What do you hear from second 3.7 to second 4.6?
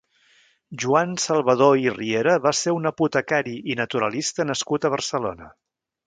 i naturalista